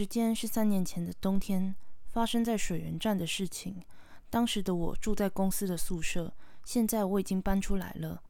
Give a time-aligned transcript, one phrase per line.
[0.00, 1.74] 时间是三年前的冬天，
[2.08, 3.84] 发生在水源站的事情。
[4.30, 6.32] 当时的我住在公司的宿舍，
[6.64, 8.22] 现在我已经搬出来了。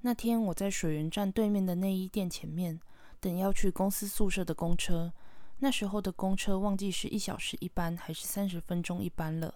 [0.00, 2.80] 那天我在水源站对面的内衣店前面
[3.20, 5.12] 等要去公司宿舍的公车。
[5.60, 9.54] 那时候的公车忘记是一小时一班还是三十分钟一班了。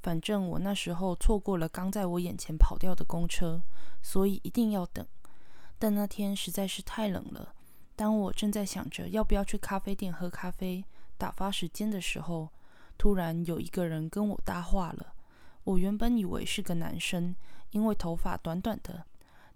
[0.00, 3.60] 反正我那时候错过了刚在我眼前跑掉的公车，
[4.00, 5.04] 所以一定要等。
[5.80, 7.56] 但那天实在是太冷了。
[7.96, 10.84] 当我正在想着要不要去咖啡店喝咖啡
[11.18, 12.48] 打发时间的时候，
[12.96, 15.12] 突然有一个人跟我搭话了。
[15.64, 17.34] 我原本以为是个男生，
[17.72, 19.04] 因为头发短短的，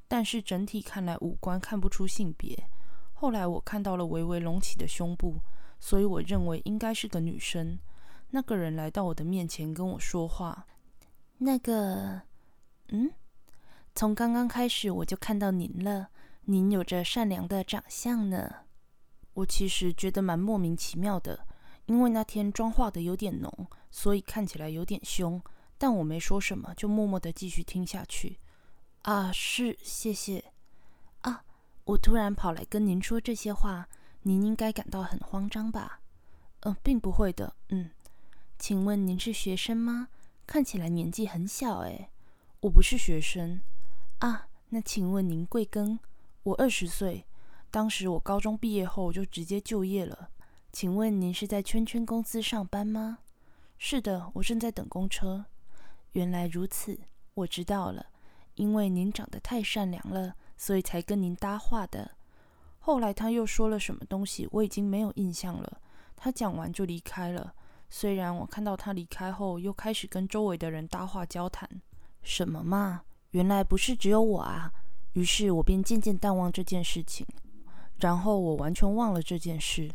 [0.07, 2.69] 但是整体看来五官看不出性别。
[3.15, 5.37] 后来我看到了微微隆起的胸部，
[5.81, 7.79] 所以我认为应该是个女生。
[8.31, 10.67] 那个人来到我的面前跟我说话。
[11.39, 12.23] 那个，
[12.89, 13.11] 嗯，
[13.95, 16.09] 从刚刚开始我就看到您了。
[16.45, 18.53] 您有着善良的长相呢，
[19.35, 21.47] 我其实觉得蛮莫名其妙的，
[21.87, 25.43] 因为那天妆化的有点浓，所以看起来有点凶。
[25.79, 28.39] 但我没说什么，就默默的继续听下去。
[29.03, 30.53] 啊，是，谢谢。
[31.23, 31.45] 啊，
[31.85, 33.89] 我突然跑来跟您说这些话，
[34.23, 36.01] 您应该感到很慌张吧？
[36.61, 37.57] 嗯，并不会的。
[37.71, 37.91] 嗯，
[38.61, 40.09] 请问您是学生吗？
[40.47, 42.11] 看起来年纪很小诶。
[42.61, 43.61] 我不是学生。
[44.21, 45.99] 啊，那请问您贵庚？
[46.45, 47.27] 我二十岁，
[47.73, 50.31] 当时我高中毕业后就直接就业了。
[50.73, 53.19] 请问您是在圈圈公司上班吗？
[53.77, 55.45] 是的，我正在等公车。
[56.13, 56.99] 原来如此，
[57.35, 58.07] 我知道了。
[58.55, 62.13] 因为您长得太善良了，所以才跟您搭话的。
[62.79, 65.79] 后来他又说了什么东西，我已经没有印象了。
[66.17, 67.55] 他讲完就离开了。
[67.91, 71.69] 虽然我看到他离开后，又开始跟周围的人搭话交谈。
[72.23, 73.03] 什么嘛？
[73.33, 74.73] 原来不是只有我啊！
[75.13, 77.27] 于是我便渐渐淡忘这件事情，
[77.99, 79.91] 然后我完全忘了这件事。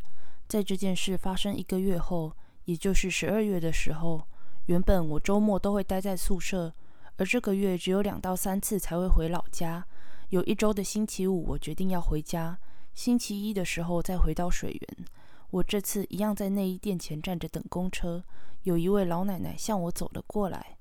[0.48, 4.26] 在这件事发生一个月后，也就是十二月的时候，
[4.66, 6.72] 原本我周末都会待在宿舍，
[7.16, 9.86] 而这个月只有两到三次才会回老家。
[10.30, 12.56] 有一周的星期五，我决定要回家；
[12.94, 15.06] 星期一的时候再回到水源。
[15.50, 18.24] 我这次一样在内衣店前站着等公车，
[18.62, 20.78] 有一位老奶奶向我走了过来。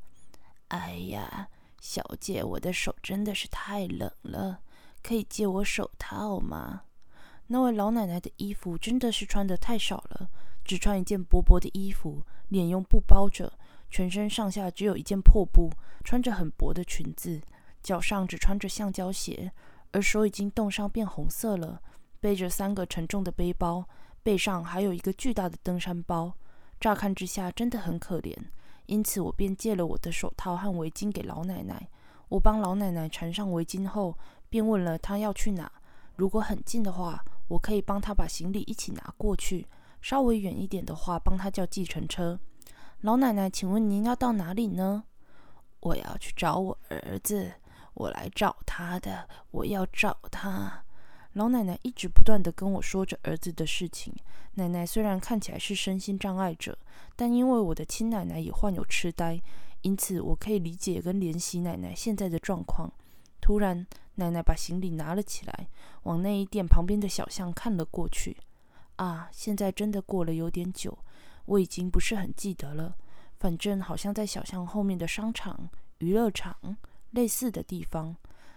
[0.70, 1.50] 哎呀！
[1.80, 4.62] 小姐，我的手真的是太冷了，
[5.04, 6.82] 可以借我手套吗？
[7.48, 10.30] 那位老奶奶的衣服真的是穿的太少了，
[10.66, 13.54] 只穿一件薄薄的衣服，脸用布包着，
[13.90, 15.72] 全身上下只有一件破布，
[16.04, 17.42] 穿着很薄的裙子，
[17.82, 19.52] 脚上只穿着橡胶鞋，
[19.92, 21.82] 而手已经冻伤变红色了，
[22.20, 23.88] 背着三个沉重的背包，
[24.22, 26.34] 背上还有一个巨大的登山包，
[26.82, 28.36] 乍看之下真的很可怜。
[28.88, 31.88] 因此，我便借了我的手套和围巾给老奶奶。
[32.28, 34.18] 我帮老奶奶缠上围巾后，
[34.50, 35.72] 便问了她要去哪。
[36.16, 39.66] 如果很近的话，我可以帮他把行李一起拿过去；
[40.02, 42.40] 稍微远一点的话，帮他叫计程车。
[43.02, 45.04] 老奶奶，请问您要到哪里呢？
[45.80, 47.54] 我要去找我儿子，
[47.94, 50.84] 我来找他的，我要找他。
[51.34, 54.12] 老奶奶一直不断地跟我说着儿子的事情。
[54.56, 56.76] 奶奶虽然看起来是身心障碍者，
[57.16, 59.40] 但因为我的亲奶奶也患有痴呆，
[59.82, 62.92] 因此我可以理解跟怜惜奶奶现在的状况。
[63.40, 63.86] 突然，
[64.18, 65.68] 奶奶把行李拿了起来，
[66.04, 68.38] 往内衣店旁边的小巷看了过去。
[68.98, 70.98] 啊，现在真的过了有点久，
[71.46, 72.96] 我已经不是很记得了。
[73.40, 75.70] 反正好像在小巷后面的商场、
[76.00, 76.78] 娱乐场
[77.12, 78.16] 类似的地方。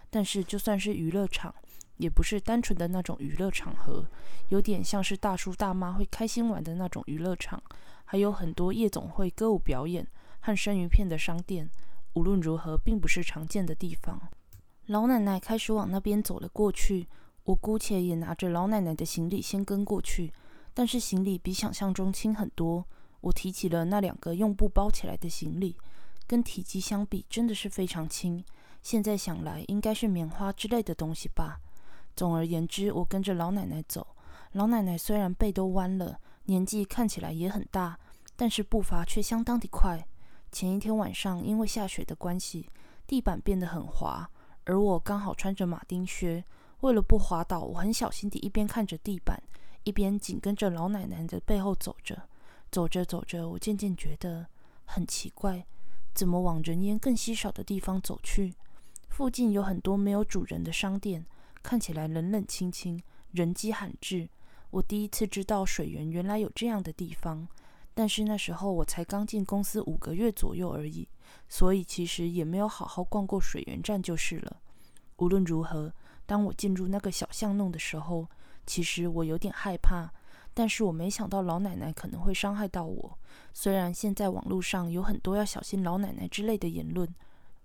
[0.08, 1.54] 但是就算是娱乐场，
[1.98, 4.04] 也不是单纯的那种娱乐场合，
[4.48, 7.62] 有点像是大叔大妈会开心玩的那种娱乐场，
[8.06, 10.06] 还有很多夜总会、歌舞表演
[10.40, 11.70] 和生鱼片的商店。
[12.14, 14.20] 无论如何，并不是常见的地方。
[14.90, 17.06] 老奶奶开始往那边走了过去，
[17.44, 20.32] 我姑且也拿着老奶奶的行李先跟过去。
[20.74, 22.84] 但是行李比想象中轻很多。
[23.20, 25.76] 我提起了那两个用布包起来的行李，
[26.26, 28.44] 跟体积相比，真的是非常轻。
[28.82, 31.60] 现在想来，应该是棉花之类的东西吧。
[32.16, 34.04] 总而言之，我跟着老奶奶走。
[34.54, 37.96] 老奶奶虽然背都弯了，年纪看起来也很大，
[38.34, 40.04] 但是步伐却相当的快。
[40.50, 42.68] 前一天晚上因为下雪的关系，
[43.06, 44.28] 地板变得很滑，
[44.70, 46.44] 而我刚好穿着马丁靴，
[46.82, 49.42] 为了不滑倒，我很小心地一边看着地板，
[49.82, 52.28] 一边紧跟着老奶奶的背后走着。
[52.70, 54.46] 走着走着，我渐渐觉得
[54.84, 55.66] 很奇怪，
[56.14, 58.54] 怎么往人烟更稀少的地方走去？
[59.08, 61.26] 附近有很多没有主人的商店。
[61.64, 63.02] 看起来冷冷清清，
[63.32, 64.28] 人迹罕至。
[64.70, 67.48] 我第一次知道水源原来有这样的地方，
[68.00, 71.06] 但是那时候我才刚进公司五个月左右而已，
[71.50, 74.56] 所以其实也没有好好逛过水源站就是了。
[75.18, 75.92] 无论如何，
[76.24, 78.26] 当我进入那个小巷弄的时候，
[78.64, 80.10] 其实我有点害怕，
[80.54, 83.18] 但是我没想到老奶奶可能会伤害到我。
[83.52, 87.06] 虽然现在网络上有很多要小心老奶奶之类的言论，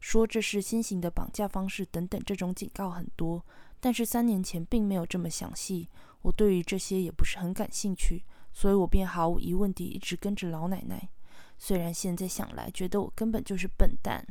[0.01, 3.41] 说这是新型的绑架方式等等，这种警告很多，
[3.79, 5.87] 但是三年前并没有这么详细。
[6.23, 11.09] 我对于这些也不是很感兴趣，所以我便毫无疑问地一直跟着老奶奶。
[11.57, 14.25] 虽然现在想来，觉得我根本就是笨蛋。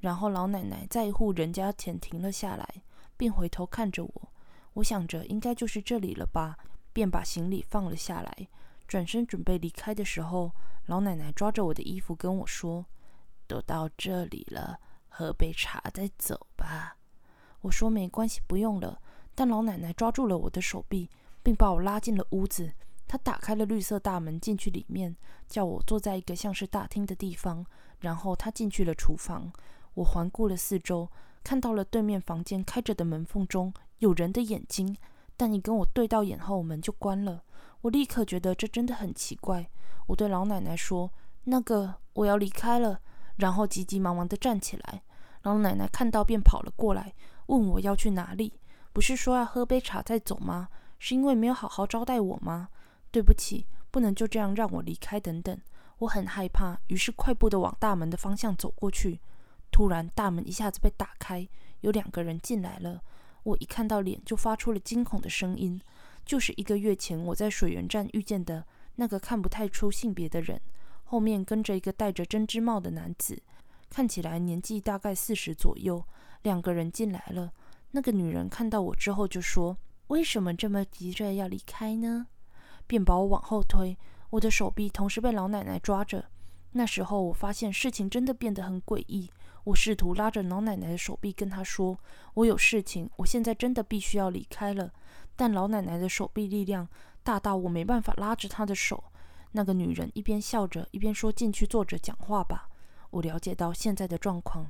[0.00, 2.68] 然后老奶奶在一户人家前停了下来，
[3.16, 4.32] 并回头看着我。
[4.72, 6.58] 我想着应该就是这里了吧，
[6.92, 8.48] 便把行李放了下来，
[8.88, 10.52] 转身准备离开的时候，
[10.86, 12.84] 老奶奶抓着我的衣服跟我说
[13.46, 16.96] ：“都到这里了，喝杯茶再走吧。”
[17.62, 19.00] 我说：“没关系，不用了。”
[19.36, 21.08] 但老奶奶抓住了我的手臂，
[21.42, 22.72] 并把我拉进了屋子。
[23.10, 25.16] 他打开了绿色大门，进去里面，
[25.48, 27.66] 叫我坐在一个像是大厅的地方。
[27.98, 29.50] 然后他进去了厨房。
[29.94, 31.10] 我环顾了四周，
[31.42, 33.74] 看到了对面房间开着的门缝中。
[33.98, 34.96] 有人的眼睛，
[35.36, 37.42] 但你跟我对到眼后，门就关了。
[37.80, 39.68] 我立刻觉得这真的很奇怪。
[40.06, 41.10] 我对老奶奶说
[41.50, 43.00] ：“那个，我要离开了。”
[43.38, 45.02] 然后急急忙忙地站起来。
[45.42, 47.12] 老奶奶看到便跑了过来，
[47.46, 48.60] 问我要去哪里。
[48.92, 50.68] 不是说要喝杯茶再走吗？
[51.00, 52.68] 是因为没有好好招待我吗？
[53.10, 55.18] 对不起，不能就这样让我离开。
[55.18, 55.60] 等等，
[55.98, 59.20] 我很害怕，于是快步地往大门的方向走过去。
[59.70, 61.48] 突然，大门一下子被打开，
[61.80, 63.02] 有两个人进来了。
[63.42, 65.80] 我一看到脸，就发出了惊恐的声音，
[66.24, 68.66] 就是一个月前我在水源站遇见的
[68.96, 70.60] 那个看不太出性别的人，
[71.04, 73.42] 后面跟着一个戴着针织帽的男子，
[73.88, 76.04] 看起来年纪大概四十左右。
[76.42, 77.52] 两个人进来了，
[77.90, 79.76] 那个女人看到我之后就说
[80.08, 82.26] ：“为什么这么急着要离开呢？”
[82.90, 83.96] 便把我往后推，
[84.30, 86.24] 我的手臂同时被老奶奶抓着。
[86.72, 89.30] 那时候我发现事情真的变得很诡异。
[89.62, 91.96] 我试图拉着老奶奶的手臂，跟她说
[92.34, 94.92] ：“我有事情，我现在真的必须要离开了。”
[95.36, 96.88] 但老奶奶的手臂力量
[97.22, 99.04] 大到我没办法拉着她的手。
[99.52, 102.68] 那个女人一边笑着，一边说：“进去坐着讲话吧。”
[103.10, 104.68] 我了解到现在的状况，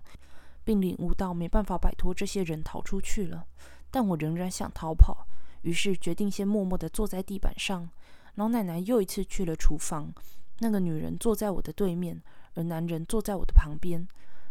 [0.63, 3.47] 并领悟到没办法摆脱这些人逃出去了。
[3.91, 5.27] 但我仍然想逃跑，
[5.63, 7.89] 于是决定先默默地坐在地板上。
[8.35, 10.13] 老奶奶又一次去了厨房。
[10.59, 12.23] 那个女人坐在我的对面，
[12.55, 14.07] 而男人坐在我的旁边。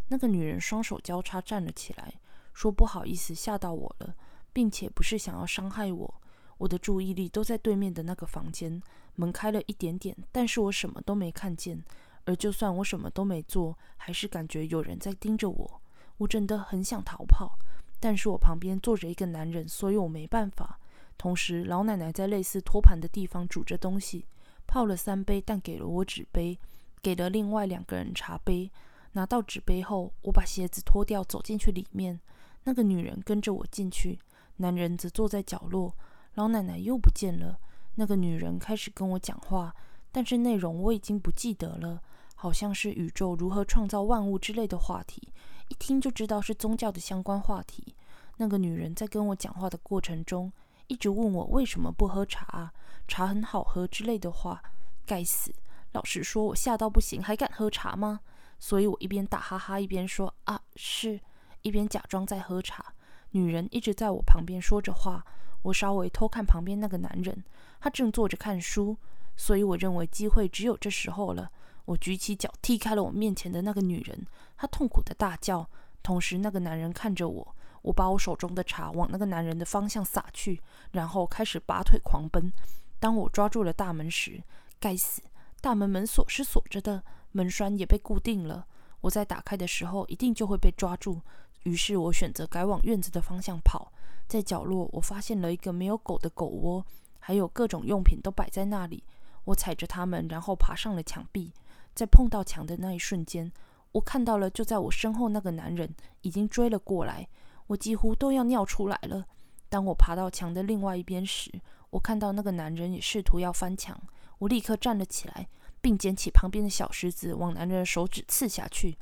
[0.08, 2.14] 那个女人双手交叉站了起来，
[2.54, 4.16] 说：“不好意思，吓到我了，
[4.52, 6.22] 并且不是想要伤害我。
[6.58, 8.82] 我的注意力都在对面的那个房间，
[9.16, 11.84] 门开了一点点，但是我什么都没看见。
[12.26, 15.82] 而就算我什么都没做，还是感觉有人在盯着我。
[16.18, 17.58] 我真的很想逃跑，
[18.00, 20.79] 但是我旁边坐着一个男人，所以我没办法。
[21.20, 24.26] 同时，老奶奶在类似托盘的地方煮着东西，
[24.66, 26.58] 泡了三杯，但给了我纸杯，
[27.02, 28.72] 给了另外两个人茶杯。”
[29.14, 32.20] 拿到纸杯后，我把鞋子脱掉，走进去里面。
[32.64, 34.20] 那个女人跟着我进去，
[34.58, 35.94] 男人则坐在角落。
[36.36, 37.60] 老奶奶又不见了。
[37.96, 39.76] 那个女人开始跟我讲话，
[40.12, 42.02] 但是内容我已经不记得了，
[42.36, 45.34] 好像是宇宙如何创造万物之类的话题，
[45.68, 47.96] 一听就知道是宗教的相关话题。
[48.38, 50.50] 那个女人在跟我讲话的过程中，
[50.90, 52.74] 一直问我为什么不喝茶啊，
[53.08, 54.62] 茶很好喝之类的话。
[55.06, 55.52] 该死！
[55.94, 58.20] 老实说，我吓到不行，还敢喝茶吗？
[58.60, 61.20] 所以我一边打哈哈，一边说啊是，
[61.62, 62.94] 一边假装在喝茶。
[63.32, 65.26] 女人一直在我旁边说着话，
[65.62, 67.44] 我稍微偷看旁边那个男人，
[67.80, 68.98] 他正坐着看书。
[69.36, 71.50] 所以我认为机会只有这时候了。
[71.86, 75.68] 我举起脚踢开了我面前的那个女人，她痛苦的大叫。
[76.04, 82.52] 同时，那个男人看着我，我把我手中的茶往那个男人的方向洒去，然后开始拔腿狂奔。
[83.00, 84.44] 当我抓住了大门时，
[84.80, 85.22] 该死，
[85.62, 87.04] 大门门锁是锁着的。
[87.32, 88.66] 门栓也被固定了，
[89.02, 91.22] 我在打开的时候一定就会被抓住。
[91.64, 93.92] 于是我选择改往院子的方向跑。
[94.28, 96.86] 在角落，我发现了一个没有狗的狗窝，
[97.20, 99.04] 还有各种用品都摆在那里。
[99.44, 101.54] 我踩着它们，然后爬上了墙壁。
[101.94, 103.52] 在碰到墙的那一瞬间，
[103.92, 107.28] 我看到了就在我身后那个男人已经追了过来。
[107.70, 109.26] 我几乎都要尿出来了。
[109.70, 111.50] 当我爬到墙的另外一边时，
[111.90, 114.00] 我看到那个男人也试图要翻墙。
[114.38, 115.48] 我立刻站了起来。
[115.82, 118.98] 并捡起旁边的小石子，往男人的手指刺下去。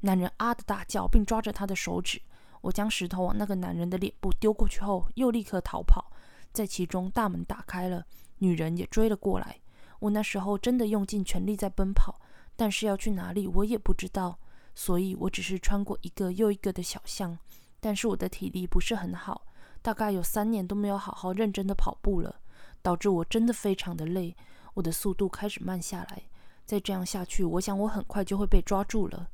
[0.00, 2.22] 男人啊的大叫，并抓着他的手指。
[2.62, 6.10] 我将石头往那个男人的脸部丢过去后，又立刻逃跑。
[6.50, 8.06] 在其中，大门打开了，
[8.38, 9.60] 女人也追了过来。
[9.98, 12.18] 我那时候真的用尽全力在奔跑，
[12.56, 14.38] 但是要去哪里我也不知道，
[14.74, 17.38] 所以我只是穿过一个又一个的小巷。
[17.84, 19.42] 但是我的体力不是很好，
[19.82, 22.36] 大概有三年都没有好好认真的跑步了，
[22.80, 24.36] 导致我真的非常的累。
[24.74, 26.22] 我的速度开始慢下来，
[26.64, 29.28] 再这样下去，我想我很快就会被抓住了。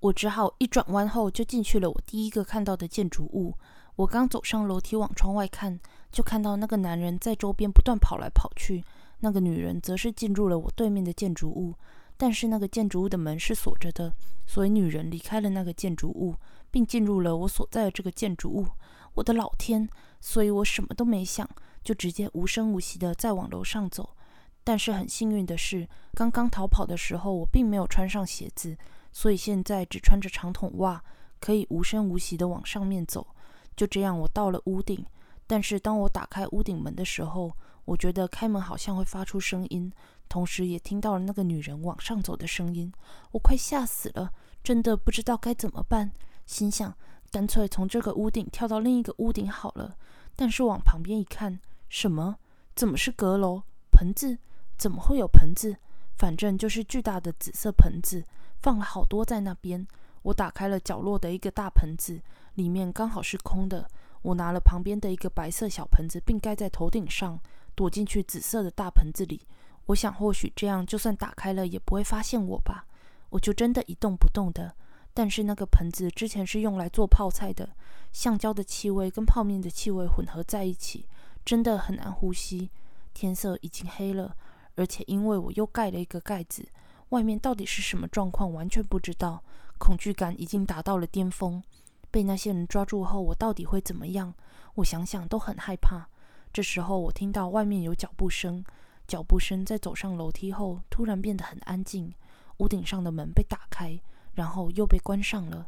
[0.00, 3.54] 我只好一转弯后就进去了我第一个看到的建筑物。
[3.94, 5.78] 我刚走上楼梯往窗外看，
[6.10, 8.84] 就看到那个男人在周边不断跑来跑去。
[9.20, 11.74] 那个女人则是进入了我对面的建筑物，
[12.18, 14.12] 但是那个建筑物的门是锁着的，
[14.46, 16.34] 所以女人离开了那个建筑物，
[16.76, 18.66] 并进入了我所在的这个建筑物。
[19.14, 19.88] 我的老天！
[20.20, 21.48] 所以我什么都没想，
[21.82, 24.14] 就直接无声无息地再往楼上走。
[24.62, 28.76] 但是很幸运的是，刚刚逃跑的时候我并没有穿上鞋子，
[29.10, 31.02] 所以现在只穿着长筒袜，
[31.40, 33.26] 可以无声无息地往上面走。
[33.74, 35.02] 就这样，我到了屋顶。
[35.46, 37.50] 但是当我打开屋顶门的时候，
[37.86, 39.90] 我觉得开门好像会发出声音，
[40.28, 42.92] 同时也听到了那个女人往上走的声音。
[43.32, 44.30] 我快吓死了，
[44.62, 46.12] 真的不知道该怎么办，
[46.46, 46.96] 心想
[47.30, 49.96] 干脆从这个屋顶跳到另一个屋顶好了。
[50.34, 52.36] 但是往旁边一看，什么？
[52.74, 53.62] 怎么是阁楼？
[53.90, 54.38] 盆子？
[54.78, 55.76] 怎么会有盆子？
[56.16, 58.24] 反正就是巨大的紫色盆子，
[58.60, 59.86] 放了好多在那边。
[60.22, 62.20] 我打开了角落的一个大盆子，
[62.54, 63.88] 里面刚好是空的。
[64.22, 67.38] 我拿了旁边的一个白色小盆子，并盖在头顶上，
[67.74, 69.40] 躲进去紫色的大盆子里。
[69.86, 72.86] 我想，或许这样，就算打开了，也不会发现我吧。
[73.30, 74.74] 我就真的一动不动的。
[75.16, 77.70] 但是那个盆子之前是用来做泡菜的，
[78.12, 81.06] 橡胶的气味跟泡面的气味混合在一起，
[81.42, 82.68] 真的很难呼吸。
[83.14, 84.36] 天色已经黑了，
[84.74, 86.68] 而且因为我又盖了一个盖子，
[87.08, 89.42] 外面到底是什么状况完全不知道。
[89.78, 91.62] 恐惧感已经达到了巅峰。
[92.10, 94.34] 被那些人抓住后，我到底会怎么样？
[94.74, 96.06] 我想想都很害怕。
[96.52, 98.62] 这时候我听到外面有脚步声，
[99.08, 102.12] 脚步声在走上楼梯后突然变得很安静。
[102.58, 103.98] 屋顶上的门被打开。
[104.36, 105.66] 然后又被关上了。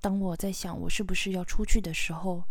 [0.00, 2.42] 当我在想我是不是要出去的时候，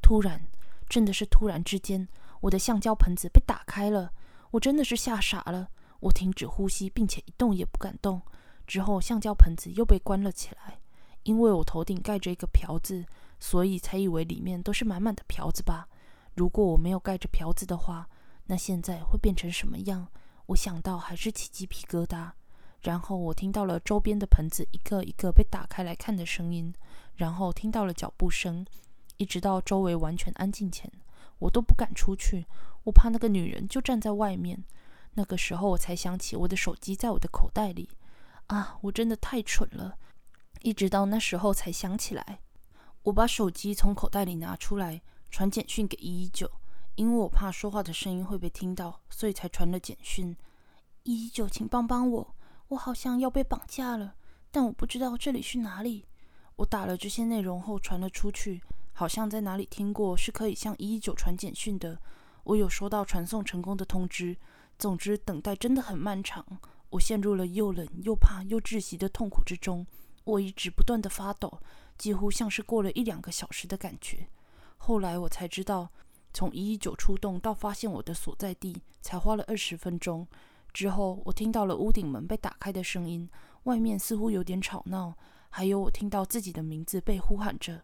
[0.00, 0.40] 突然，
[0.88, 2.08] 真的是突然之间，
[2.40, 4.12] 我的橡胶盆子被打开了。
[4.52, 5.68] 我真的是吓傻了。
[5.98, 8.22] 我停止呼吸，并且一动也不敢动。
[8.66, 10.78] 之后，橡胶盆子又被关了起来。
[11.24, 13.04] 因为我头顶盖着一个瓢子，
[13.40, 15.88] 所以才以为里面都是满满的瓢子吧。
[16.34, 18.08] 如果我没有盖着瓢子的话，
[18.46, 20.06] 那现在会变成什么样？
[20.46, 22.30] 我想到还是起鸡皮疙瘩。
[22.82, 26.74] 然后我听到了周边的盆子一个一个被打开来看的声音，
[27.16, 28.66] 然后听到了脚步声，
[29.18, 30.90] 一直到周围完全安静前，
[31.38, 32.46] 我都不敢出去，
[32.84, 34.64] 我怕那个女人就站在外面。
[35.14, 37.88] 那个时候我才想起我的手机在我的口袋里，
[38.46, 39.98] 啊，我真的太蠢了！
[40.62, 42.40] 一直到那时候才想起来，
[43.02, 46.50] 我把手机从口袋里拿出来，传简讯给一一九，
[46.94, 50.36] 因为我怕说话的声音会被听到，所以才传了简讯。
[51.02, 52.34] 一一九，请帮帮我！
[52.70, 54.14] 我好像要被绑架了，
[54.52, 56.06] 但我不知道这里是哪里。
[56.54, 58.62] 我打了这些内容后传了出去，
[58.92, 61.98] 好像在哪里听过是可以向一一九传简讯的。
[62.44, 64.36] 我有收到传送成功的通知。
[64.78, 66.46] 总之，等待真的很漫长，
[66.90, 69.84] 我陷入了又冷又怕又窒息的痛苦之中。
[70.22, 71.60] 我一直不断的发抖，
[71.98, 74.28] 几乎像是过了一两个小时的感觉。
[74.76, 75.90] 后来我才知道，
[76.32, 80.28] 从一一九出动到发现我的所在地，才花了二十分钟。
[80.72, 83.28] 之后，我听到了屋顶门被打开的声音，
[83.64, 85.14] 外面似乎有点吵闹，
[85.48, 87.82] 还有我听到自己的名字被呼喊着：“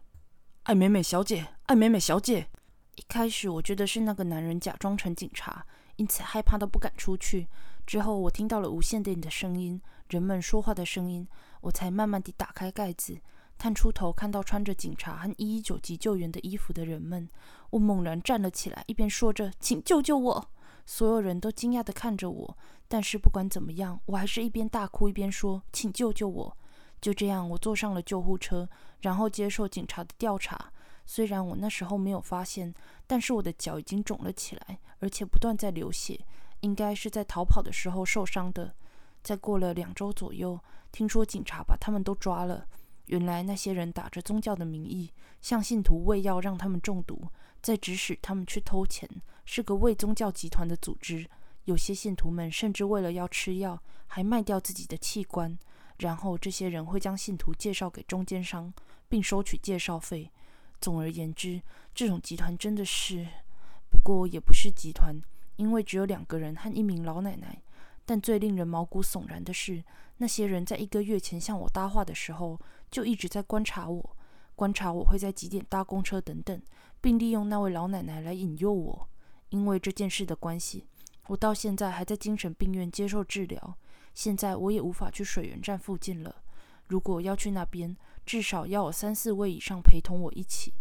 [0.63, 2.47] 艾美美小姐，艾美美小姐。”
[2.95, 5.65] 一开始我觉得是那个男人假装成警察，
[5.97, 7.47] 因此害怕到不敢出去。
[7.85, 9.79] 之后，我听到了无线电的声音，
[10.09, 11.27] 人们说话的声音，
[11.61, 13.19] 我才慢慢地打开盖子，
[13.57, 17.29] 探出头看到穿着警察和一一九急救员的衣服的人们。
[17.69, 20.49] 我猛然站了起来，一边说着：“请救救我！”
[20.87, 22.57] 所有人都惊讶地看着我。
[22.87, 26.57] 但是不管怎么样，我还是一边大哭一边说：“请救救我！”
[27.01, 28.67] 就这样，我坐上了救护车，
[29.01, 30.71] 然后接受警察的调查。
[31.05, 32.73] 虽然我那时候没有发现，
[33.05, 36.19] 但是我的脚已经肿了起来，而且不断在流血，
[36.61, 38.73] 应该是在逃跑的时候受伤的。
[39.23, 40.59] 再过了两周左右，
[40.91, 42.65] 听说警察把他们都抓了。
[43.05, 47.29] 原来那些人打着宗教的名义，向信徒喂药让他们中毒，
[47.61, 49.09] 再指使他们去偷钱，
[49.45, 51.29] 是个为宗教集团的组织。
[51.67, 55.59] 有些信徒们甚至为了要吃药，还卖掉自己的器官。
[55.97, 58.73] 然后这些人会将信徒介绍给中间商，
[59.09, 60.31] 并收取介绍费。
[60.79, 61.61] 总而言之，
[61.93, 63.27] 这种集团真的是……
[63.89, 65.13] 不过也不是集团，
[65.57, 67.61] 因为只有两个人和一名老奶奶。
[68.05, 69.83] 但最令人毛骨悚然的是，
[70.17, 72.57] 那些人在一个月前向我搭话的时候，
[72.89, 74.15] 就一直在观察我，
[74.55, 76.61] 观察我会在几点搭公车等等，
[77.01, 79.09] 并利用那位老奶奶来引诱我。
[79.49, 80.85] 因为这件事的关系。
[81.27, 83.77] 我到现在还在精神病院接受治疗，
[84.13, 86.35] 现在我也无法去水源站附近了。
[86.87, 90.73] 如果要去那边，至少要有三四位以上陪同我一起。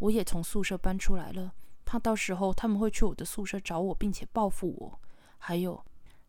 [0.00, 5.00] 我也从宿舍搬出来了，怕到时候他们会去我的宿舍找我，并且报复我。
[5.38, 5.82] 还有，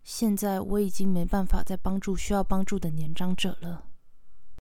[0.03, 3.85] 现在我已经没办法再帮助需要帮助的年长者了。